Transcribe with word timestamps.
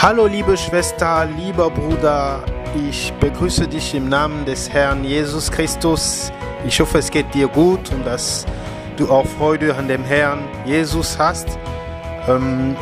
Hallo 0.00 0.26
liebe 0.26 0.56
Schwester, 0.56 1.26
lieber 1.36 1.70
Bruder, 1.70 2.44
ich 2.88 3.12
begrüße 3.18 3.66
dich 3.66 3.96
im 3.96 4.08
Namen 4.08 4.44
des 4.44 4.70
Herrn 4.70 5.02
Jesus 5.02 5.50
Christus. 5.50 6.30
Ich 6.64 6.78
hoffe, 6.78 6.98
es 6.98 7.10
geht 7.10 7.34
dir 7.34 7.48
gut 7.48 7.90
und 7.90 8.06
dass 8.06 8.46
du 8.96 9.10
auch 9.10 9.26
Freude 9.26 9.74
an 9.74 9.88
dem 9.88 10.04
Herrn 10.04 10.38
Jesus 10.64 11.18
hast. 11.18 11.58
Ähm, 12.28 12.76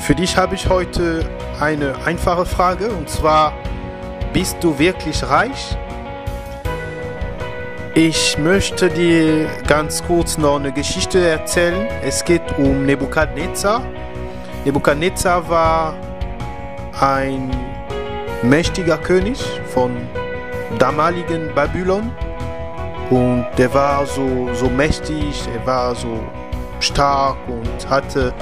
für 0.00 0.14
dich 0.14 0.34
habe 0.38 0.54
ich 0.54 0.66
heute 0.66 1.28
eine 1.60 1.94
einfache 2.06 2.46
Frage 2.46 2.88
und 2.88 3.06
zwar, 3.06 3.52
bist 4.32 4.56
du 4.62 4.78
wirklich 4.78 5.22
reich? 5.24 5.76
Ich 7.94 8.38
möchte 8.38 8.88
dir 8.88 9.46
ganz 9.66 10.02
kurz 10.02 10.38
noch 10.38 10.56
eine 10.58 10.72
Geschichte 10.72 11.22
erzählen. 11.22 11.86
Es 12.02 12.24
geht 12.24 12.56
um 12.56 12.86
Nebukadnezar. 12.86 13.82
Nebukadnezar 14.64 15.46
war 15.50 16.11
ein 17.00 17.50
mächtiger 18.42 18.98
König 18.98 19.38
von 19.72 19.90
damaligen 20.78 21.54
Babylon 21.54 22.10
und 23.10 23.46
der 23.58 23.72
war 23.74 24.06
so, 24.06 24.48
so 24.54 24.68
mächtig, 24.68 25.46
er 25.54 25.66
war 25.66 25.94
so 25.94 26.20
stark 26.80 27.36
und 27.46 27.90
hatte 27.90 28.32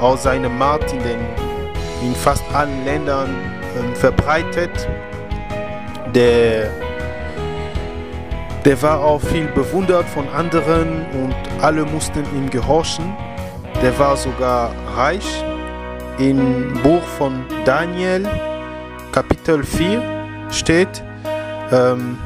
auch 0.00 0.16
seine 0.16 0.48
Macht 0.48 0.92
in, 0.92 0.98
den, 1.00 1.20
in 2.02 2.14
fast 2.14 2.44
allen 2.54 2.84
Ländern 2.84 3.28
ähm, 3.76 3.94
verbreitet. 3.94 4.88
Der, 6.14 6.70
der 8.64 8.82
war 8.82 9.00
auch 9.00 9.20
viel 9.20 9.46
bewundert 9.46 10.08
von 10.08 10.28
anderen 10.28 11.04
und 11.12 11.34
alle 11.60 11.84
mussten 11.84 12.24
ihm 12.36 12.48
gehorchen. 12.48 13.16
Der 13.82 13.98
war 13.98 14.16
sogar 14.16 14.70
reich 14.96 15.44
im 16.18 16.72
Buch 16.82 17.02
von 17.18 17.44
Daniel, 17.64 18.28
Kapitel 19.12 19.64
4, 19.64 20.02
steht, 20.50 21.02
ähm, 21.70 22.18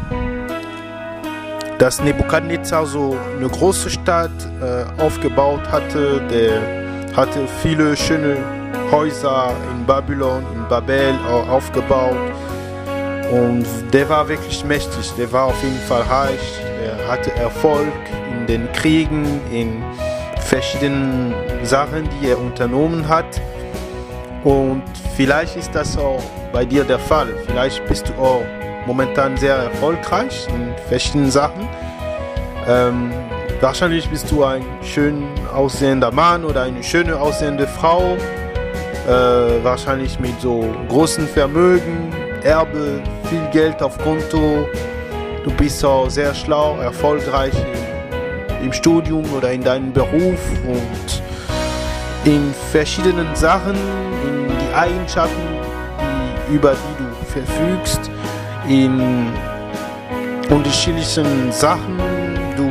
dass 1.78 2.02
Nebukadnezar 2.02 2.86
so 2.86 3.16
eine 3.36 3.48
große 3.48 3.90
Stadt 3.90 4.30
äh, 4.60 5.02
aufgebaut 5.02 5.60
hatte. 5.70 6.22
Der 6.30 7.16
hatte 7.16 7.46
viele 7.62 7.96
schöne 7.96 8.36
Häuser 8.90 9.54
in 9.72 9.84
Babylon, 9.84 10.44
in 10.54 10.68
Babel 10.68 11.14
aufgebaut. 11.50 12.16
Und 13.30 13.66
der 13.92 14.08
war 14.08 14.28
wirklich 14.28 14.64
mächtig, 14.64 15.12
der 15.18 15.32
war 15.32 15.46
auf 15.46 15.62
jeden 15.62 15.80
Fall 15.80 16.02
reich, 16.02 16.60
er 16.84 17.08
hatte 17.10 17.34
Erfolg 17.34 17.92
in 18.32 18.46
den 18.46 18.72
Kriegen, 18.72 19.40
in 19.50 19.82
verschiedenen 20.42 21.34
Sachen, 21.64 22.08
die 22.20 22.28
er 22.28 22.38
unternommen 22.38 23.08
hat. 23.08 23.40
Und 24.46 24.84
vielleicht 25.16 25.56
ist 25.56 25.74
das 25.74 25.98
auch 25.98 26.22
bei 26.52 26.64
dir 26.64 26.84
der 26.84 27.00
Fall. 27.00 27.26
Vielleicht 27.48 27.84
bist 27.88 28.08
du 28.08 28.12
auch 28.22 28.44
momentan 28.86 29.36
sehr 29.36 29.56
erfolgreich 29.56 30.46
in 30.54 30.72
verschiedenen 30.88 31.32
Sachen. 31.32 31.68
Ähm, 32.68 33.10
wahrscheinlich 33.60 34.08
bist 34.08 34.30
du 34.30 34.44
ein 34.44 34.64
schön 34.84 35.24
aussehender 35.52 36.12
Mann 36.12 36.44
oder 36.44 36.62
eine 36.62 36.80
schöne 36.84 37.18
aussehende 37.18 37.66
Frau. 37.66 38.16
Äh, 39.08 39.64
wahrscheinlich 39.64 40.20
mit 40.20 40.40
so 40.40 40.72
großen 40.90 41.26
Vermögen, 41.26 42.12
Erbe, 42.44 43.02
viel 43.28 43.48
Geld 43.50 43.82
auf 43.82 43.98
Konto. 43.98 44.68
Du 45.42 45.50
bist 45.56 45.84
auch 45.84 46.08
sehr 46.08 46.32
schlau, 46.32 46.78
erfolgreich 46.78 47.54
im, 48.60 48.66
im 48.66 48.72
Studium 48.72 49.24
oder 49.36 49.50
in 49.50 49.64
deinem 49.64 49.92
Beruf 49.92 50.38
und 50.68 51.20
in 52.26 52.52
verschiedenen 52.72 53.34
Sachen, 53.36 53.76
in 54.24 54.48
die 54.48 54.74
Eigenschaften, 54.74 55.46
über 56.52 56.74
die 56.74 57.04
du 57.04 57.24
verfügst, 57.24 58.10
in 58.68 59.28
unterschiedlichen 60.50 61.52
Sachen. 61.52 61.96
Du 62.56 62.70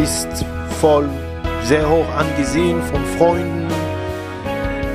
bist 0.00 0.46
voll 0.80 1.08
sehr 1.64 1.88
hoch 1.88 2.06
angesehen 2.16 2.82
von 2.82 3.04
Freunden. 3.18 3.68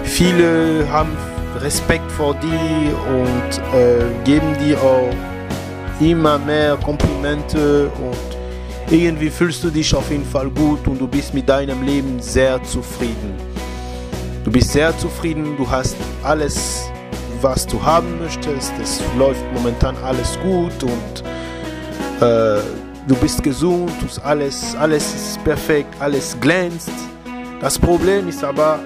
Viele 0.04 0.88
haben 0.92 1.16
Respekt 1.60 2.12
vor 2.12 2.34
dir 2.36 2.98
und 3.08 3.78
äh, 3.78 4.24
geben 4.26 4.56
dir 4.58 4.78
auch 4.82 5.14
immer 6.00 6.40
mehr 6.40 6.78
Komplimente 6.78 7.90
und 7.90 8.38
irgendwie 8.92 9.30
fühlst 9.30 9.64
du 9.64 9.70
dich 9.70 9.94
auf 9.94 10.10
jeden 10.10 10.26
Fall 10.26 10.50
gut 10.50 10.88
und 10.88 11.00
du 11.00 11.08
bist 11.08 11.34
mit 11.34 11.48
deinem 11.48 11.84
Leben 11.84 12.20
sehr 12.20 12.64
zufrieden. 12.64 13.57
Du 14.48 14.54
bist 14.54 14.72
sehr 14.72 14.98
zufrieden, 14.98 15.58
du 15.58 15.70
hast 15.70 15.98
alles, 16.24 16.90
was 17.42 17.68
du 17.68 17.84
haben 17.84 18.18
möchtest, 18.18 18.72
es 18.82 19.02
läuft 19.18 19.44
momentan 19.54 19.94
alles 20.06 20.40
gut 20.40 20.84
und 20.84 22.24
äh, 22.26 22.62
du 23.10 23.16
bist 23.20 23.44
gesund, 23.44 23.92
alles, 24.24 24.74
alles 24.80 25.14
ist 25.14 25.44
perfekt, 25.44 25.94
alles 26.00 26.38
glänzt. 26.40 26.94
Das 27.60 27.78
Problem 27.78 28.30
ist 28.30 28.42
aber 28.42 28.80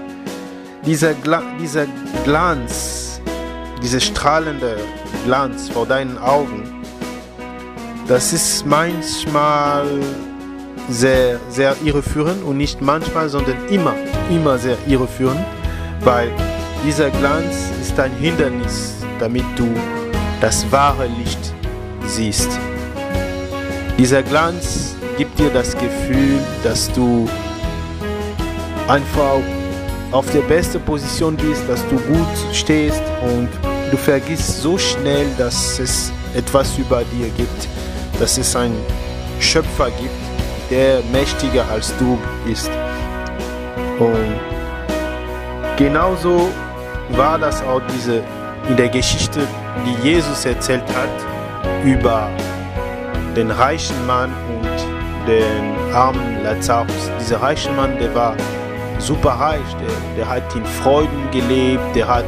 dieser, 0.84 1.14
Gla 1.14 1.44
dieser 1.62 1.86
Glanz, 2.24 3.22
dieser 3.84 4.00
strahlende 4.00 4.78
Glanz 5.26 5.70
vor 5.70 5.86
deinen 5.86 6.18
Augen. 6.18 6.82
Das 8.08 8.34
ist 8.34 8.66
manchmal 8.66 9.86
sehr, 10.90 11.40
sehr 11.50 11.76
irreführend 11.84 12.44
und 12.44 12.58
nicht 12.58 12.82
manchmal, 12.82 13.30
sondern 13.30 13.56
immer, 13.70 13.96
immer 14.30 14.58
sehr 14.58 14.78
irreführend, 14.88 15.46
weil 16.02 16.32
dieser 16.86 17.10
Glanz 17.12 17.70
ist 17.82 18.00
ein 18.00 18.12
Hindernis, 18.14 18.96
damit 19.20 19.46
du 19.56 19.68
das 20.40 20.70
wahre 20.72 21.08
Licht 21.08 21.54
siehst. 22.08 22.50
Dieser 23.98 24.24
Glanz 24.24 24.96
gibt 25.18 25.38
dir 25.38 25.50
das 25.52 25.74
Gefühl, 25.78 26.40
dass 26.64 26.92
du 26.94 27.30
einfach 28.88 29.40
auf 30.12 30.30
der 30.32 30.42
besten 30.42 30.82
Position 30.82 31.38
bist, 31.38 31.62
dass 31.68 31.88
du 31.88 31.98
gut 31.98 32.28
stehst 32.52 33.02
und 33.22 33.48
du 33.92 33.98
vergisst 33.98 34.62
so 34.62 34.78
schnell, 34.78 35.28
dass 35.38 35.80
es 35.80 36.12
etwas 36.34 36.78
über 36.78 37.04
dir 37.04 37.30
gibt, 37.38 37.68
dass 38.20 38.38
es 38.38 38.56
einen 38.56 38.76
Schöpfer 39.40 39.90
gibt, 39.92 40.31
der 40.72 41.02
mächtiger 41.12 41.66
als 41.70 41.94
du 41.98 42.18
ist. 42.50 42.72
Und 44.00 44.40
genauso 45.78 46.50
war 47.10 47.38
das 47.38 47.62
auch 47.64 47.82
diese 47.94 48.24
in 48.70 48.78
der 48.78 48.90
Geschichte, 48.90 49.42
die 49.86 50.08
Jesus 50.08 50.46
erzählt 50.46 50.84
hat 50.96 51.86
über 51.86 52.30
den 53.36 53.52
reichen 53.52 53.96
Mann 54.08 54.32
und 54.50 55.28
den 55.28 55.94
armen 55.94 56.44
Lazarus. 56.44 57.12
Dieser 57.20 57.42
reiche 57.42 57.72
Mann, 57.72 57.98
der 58.00 58.14
war 58.16 58.36
super 58.98 59.32
reich, 59.32 59.76
der, 59.80 60.16
der 60.18 60.30
hat 60.30 60.56
in 60.56 60.66
Freuden 60.66 61.30
gelebt, 61.32 61.84
der 61.96 62.08
hat, 62.08 62.26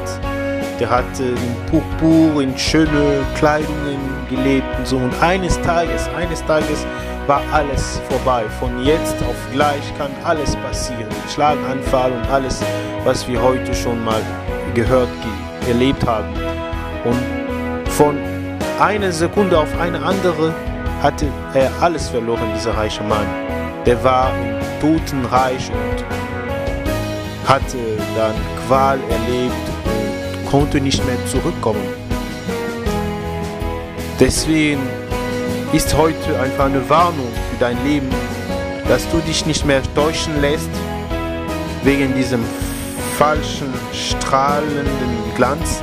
der 0.80 0.90
hat 0.90 1.20
in 1.20 1.36
Purpur, 1.70 2.42
in 2.42 2.58
schöne 2.58 3.24
Kleidungen 3.36 4.00
gelebt 4.30 4.68
und 4.78 4.88
so. 4.88 4.98
Und 4.98 5.14
eines 5.22 5.60
Tages, 5.62 6.10
eines 6.18 6.44
Tages 6.46 6.86
war 7.28 7.42
alles 7.52 8.02
vorbei. 8.10 8.44
Von 8.60 8.84
jetzt 8.84 9.16
auf 9.24 9.52
gleich 9.52 9.98
kann 9.98 10.12
alles 10.24 10.56
passieren. 10.58 11.08
Schlaganfall 11.34 12.12
und 12.12 12.30
alles, 12.30 12.62
was 13.04 13.28
wir 13.28 13.42
heute 13.42 13.74
schon 13.74 14.04
mal 14.04 14.22
gehört, 14.74 15.10
erlebt 15.68 16.06
haben. 16.06 16.34
Und 17.06 17.92
von 17.92 18.18
einer 18.80 19.12
Sekunde 19.12 19.58
auf 19.58 19.80
eine 19.80 20.02
andere 20.02 20.54
hatte 21.02 21.28
er 21.54 21.72
alles 21.82 22.10
verloren, 22.10 22.52
dieser 22.56 22.76
reiche 22.76 23.04
Mann. 23.04 23.28
Der 23.86 24.02
war 24.04 24.32
Totenreich 24.80 25.70
und 25.70 26.06
hatte 27.48 27.78
dann 28.16 28.36
Qual 28.68 29.00
erlebt 29.10 29.54
und 29.86 30.50
konnte 30.50 30.80
nicht 30.80 31.06
mehr 31.06 31.18
zurückkommen. 31.28 31.84
Deswegen 34.20 34.80
ist 35.74 35.98
heute 35.98 36.40
einfach 36.40 36.66
eine 36.66 36.88
Warnung 36.88 37.28
für 37.50 37.58
dein 37.60 37.84
Leben, 37.84 38.10
dass 38.88 39.10
du 39.10 39.18
dich 39.22 39.46
nicht 39.48 39.66
mehr 39.66 39.82
täuschen 39.96 40.40
lässt 40.40 40.70
wegen 41.84 42.14
diesem 42.14 42.44
falschen, 43.18 43.74
strahlenden 43.92 45.34
Glanz, 45.36 45.82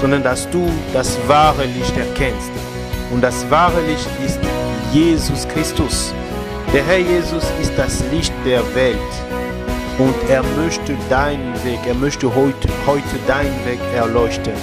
sondern 0.00 0.24
dass 0.24 0.50
du 0.50 0.68
das 0.92 1.16
wahre 1.28 1.64
Licht 1.64 1.96
erkennst. 1.96 2.50
Und 3.12 3.22
das 3.22 3.48
wahre 3.50 3.80
Licht 3.82 4.08
ist 4.24 4.40
Jesus 4.92 5.46
Christus. 5.46 6.12
Der 6.74 6.84
Herr 6.84 6.98
Jesus 6.98 7.44
ist 7.62 7.72
das 7.76 8.02
Licht 8.10 8.32
der 8.44 8.62
Welt. 8.74 8.98
Und 9.98 10.14
er 10.28 10.42
möchte 10.56 10.96
deinen 11.08 11.54
Weg, 11.64 11.78
er 11.86 11.94
möchte 11.94 12.34
heute, 12.34 12.68
heute 12.84 13.16
deinen 13.28 13.64
Weg 13.64 13.78
erleuchten. 13.94 14.54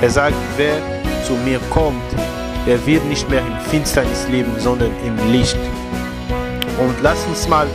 Er 0.00 0.10
sagt, 0.10 0.36
wer 0.56 0.76
zu 1.26 1.34
mir 1.44 1.60
kommt, 1.70 2.02
der 2.66 2.84
wird 2.86 3.04
nicht 3.06 3.28
mehr 3.28 3.40
im 3.40 3.58
Finsternis 3.70 4.28
leben, 4.28 4.52
sondern 4.58 4.92
im 5.04 5.32
Licht. 5.32 5.58
Und 6.78 6.94
lass 7.02 7.24
uns 7.26 7.48
mal 7.48 7.66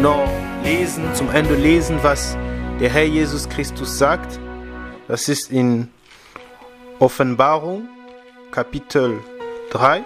noch 0.00 0.28
lesen, 0.62 1.04
zum 1.14 1.30
Ende 1.30 1.54
lesen, 1.54 1.98
was 2.02 2.36
der 2.80 2.90
Herr 2.90 3.04
Jesus 3.04 3.48
Christus 3.48 3.96
sagt. 3.96 4.38
Das 5.08 5.28
ist 5.28 5.50
in 5.50 5.88
Offenbarung 6.98 7.88
Kapitel 8.50 9.18
3, 9.70 10.02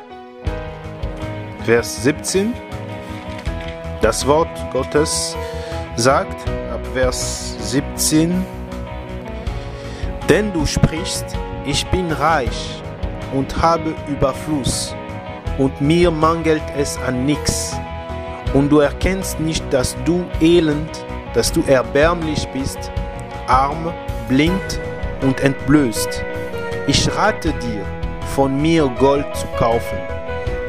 Vers 1.65 2.03
17. 2.03 2.55
Das 4.03 4.27
Wort 4.27 4.49
Gottes 4.73 5.37
sagt 5.97 6.49
ab 6.73 6.81
Vers 6.95 7.57
17, 7.71 8.45
denn 10.29 10.53
du 10.53 10.65
sprichst, 10.65 11.27
ich 11.67 11.87
bin 11.89 12.11
reich 12.13 12.80
und 13.33 13.61
habe 13.61 13.95
Überfluss 14.09 14.95
und 15.59 15.81
mir 15.81 16.11
mangelt 16.11 16.63
es 16.77 16.99
an 17.07 17.27
nichts. 17.27 17.77
Und 18.55 18.71
du 18.71 18.81
erkennst 18.81 19.39
nicht, 19.41 19.65
dass 19.73 19.97
du 20.05 20.25
elend, 20.41 21.05
dass 21.35 21.53
du 21.53 21.63
erbärmlich 21.67 22.49
bist, 22.49 22.91
arm, 23.47 23.93
blind 24.29 24.81
und 25.23 25.41
entblößt. 25.41 26.25
Ich 26.87 27.15
rate 27.15 27.53
dir, 27.53 27.85
von 28.35 28.61
mir 28.61 28.89
Gold 28.99 29.27
zu 29.37 29.47
kaufen, 29.59 29.99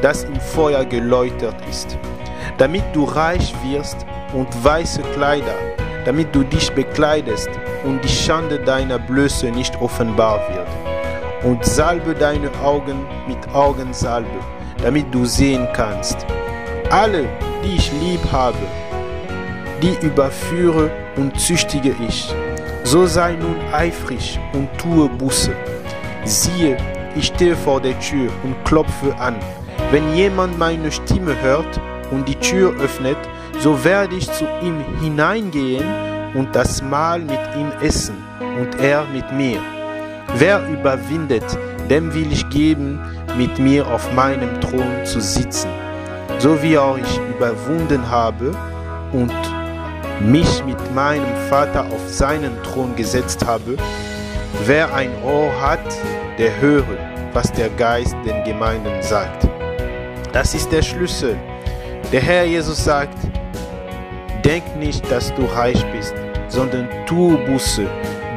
das 0.02 0.24
im 0.24 0.40
Feuer 0.40 0.84
geläutert 0.84 1.56
ist, 1.70 1.96
damit 2.58 2.84
du 2.92 3.04
reich 3.04 3.54
wirst 3.64 4.04
und 4.32 4.48
weiße 4.64 5.02
Kleider, 5.14 5.54
damit 6.04 6.34
du 6.34 6.42
dich 6.42 6.70
bekleidest 6.72 7.48
und 7.84 8.02
die 8.04 8.08
Schande 8.08 8.58
deiner 8.58 8.98
Blöße 8.98 9.46
nicht 9.50 9.80
offenbar 9.80 10.40
wird. 10.52 10.81
Und 11.44 11.64
salbe 11.64 12.14
deine 12.14 12.50
Augen 12.62 13.04
mit 13.26 13.38
Augensalbe, 13.52 14.28
damit 14.82 15.12
du 15.12 15.24
sehen 15.24 15.66
kannst. 15.72 16.24
Alle, 16.90 17.24
die 17.64 17.76
ich 17.76 17.92
lieb 18.00 18.20
habe, 18.30 18.58
die 19.82 19.96
überführe 20.06 20.90
und 21.16 21.38
züchtige 21.40 21.94
ich. 22.06 22.32
So 22.84 23.06
sei 23.06 23.32
nun 23.32 23.56
eifrig 23.72 24.38
und 24.52 24.68
tue 24.78 25.08
Buße. 25.08 25.52
Siehe, 26.24 26.76
ich 27.16 27.26
stehe 27.26 27.56
vor 27.56 27.80
der 27.80 27.98
Tür 27.98 28.30
und 28.44 28.64
klopfe 28.64 29.14
an. 29.18 29.36
Wenn 29.90 30.14
jemand 30.14 30.58
meine 30.58 30.92
Stimme 30.92 31.40
hört 31.42 31.80
und 32.10 32.28
die 32.28 32.36
Tür 32.36 32.74
öffnet, 32.80 33.16
so 33.58 33.84
werde 33.84 34.16
ich 34.16 34.30
zu 34.32 34.44
ihm 34.62 34.84
hineingehen 35.00 35.84
und 36.34 36.54
das 36.54 36.82
Mahl 36.82 37.20
mit 37.20 37.40
ihm 37.58 37.70
essen 37.80 38.16
und 38.60 38.80
er 38.80 39.04
mit 39.12 39.30
mir. 39.32 39.60
Wer 40.34 40.66
überwindet, 40.68 41.44
dem 41.90 42.12
will 42.14 42.32
ich 42.32 42.48
geben, 42.48 42.98
mit 43.36 43.58
mir 43.58 43.86
auf 43.86 44.12
meinem 44.12 44.60
Thron 44.60 45.04
zu 45.04 45.20
sitzen, 45.20 45.68
so 46.38 46.62
wie 46.62 46.78
auch 46.78 46.96
ich 46.96 47.20
überwunden 47.36 48.10
habe 48.10 48.54
und 49.12 49.32
mich 50.20 50.64
mit 50.64 50.94
meinem 50.94 51.36
Vater 51.48 51.82
auf 51.82 52.08
seinen 52.08 52.62
Thron 52.62 52.96
gesetzt 52.96 53.44
habe. 53.46 53.76
Wer 54.66 54.94
ein 54.94 55.10
Ohr 55.22 55.50
hat, 55.60 55.80
der 56.38 56.60
höre, 56.60 56.84
was 57.32 57.52
der 57.52 57.68
Geist 57.70 58.16
den 58.24 58.42
Gemeinden 58.44 59.02
sagt. 59.02 59.48
Das 60.32 60.54
ist 60.54 60.72
der 60.72 60.82
Schlüssel. 60.82 61.36
Der 62.10 62.20
Herr 62.20 62.44
Jesus 62.44 62.84
sagt, 62.84 63.18
denk 64.44 64.76
nicht, 64.76 65.10
dass 65.10 65.32
du 65.34 65.44
reich 65.44 65.84
bist, 65.92 66.14
sondern 66.48 66.88
tu 67.06 67.38
Buße, 67.46 67.86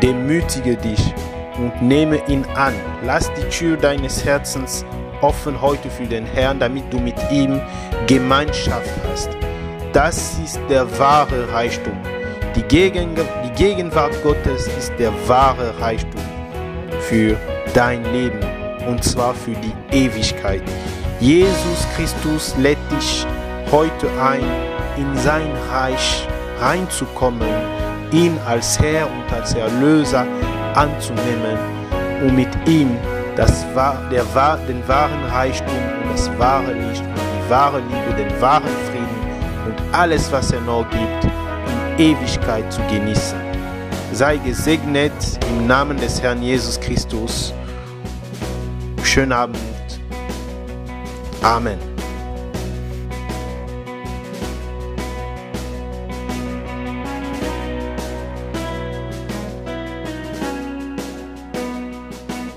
demütige 0.01 0.75
dich 0.75 1.13
und 1.57 1.81
nehme 1.81 2.21
ihn 2.27 2.45
an. 2.55 2.73
Lass 3.03 3.31
die 3.33 3.49
Tür 3.49 3.77
deines 3.77 4.23
Herzens 4.25 4.85
offen 5.21 5.59
heute 5.61 5.89
für 5.89 6.05
den 6.05 6.25
Herrn, 6.25 6.59
damit 6.59 6.91
du 6.91 6.99
mit 6.99 7.15
ihm 7.31 7.61
Gemeinschaft 8.07 8.91
hast. 9.09 9.29
Das 9.93 10.37
ist 10.43 10.59
der 10.69 10.85
wahre 10.99 11.51
Reichtum. 11.51 11.97
Die, 12.55 12.63
Gegen 12.63 13.15
die 13.15 13.63
Gegenwart 13.63 14.21
Gottes 14.23 14.67
ist 14.77 14.93
der 14.99 15.11
wahre 15.27 15.79
Reichtum 15.79 16.21
für 17.01 17.37
dein 17.73 18.03
Leben 18.13 18.39
und 18.87 19.03
zwar 19.03 19.33
für 19.33 19.53
die 19.53 19.73
Ewigkeit. 19.91 20.61
Jesus 21.19 21.87
Christus 21.95 22.55
lädt 22.57 22.77
dich 22.91 23.25
heute 23.71 24.07
ein, 24.21 24.43
in 24.97 25.17
sein 25.17 25.51
Reich 25.71 26.27
reinzukommen, 26.59 27.47
ihn 28.11 28.37
als 28.45 28.79
Herr 28.79 29.07
und 29.07 29.33
als 29.33 29.53
Erlöser 29.53 30.25
anzunehmen 30.75 31.57
und 32.21 32.35
mit 32.35 32.49
ihm 32.67 32.97
das, 33.35 33.65
der, 34.11 34.23
den 34.67 34.87
wahren 34.87 35.23
Reichtum 35.25 35.75
und 36.03 36.11
das 36.13 36.29
wahre 36.39 36.73
Licht 36.73 37.03
und 37.03 37.15
die 37.15 37.49
wahre 37.49 37.79
Liebe, 37.79 38.15
den 38.17 38.41
wahren 38.41 38.63
Frieden 38.89 39.05
und 39.67 39.95
alles, 39.95 40.31
was 40.31 40.51
er 40.51 40.61
noch 40.61 40.85
gibt, 40.89 41.25
in 41.97 42.11
Ewigkeit 42.15 42.71
zu 42.71 42.81
genießen. 42.83 43.39
Sei 44.13 44.37
gesegnet 44.37 45.11
im 45.49 45.67
Namen 45.67 45.97
des 45.97 46.21
Herrn 46.21 46.41
Jesus 46.41 46.79
Christus. 46.79 47.53
Schönen 49.03 49.33
Abend. 49.33 49.57
Amen. 51.41 51.94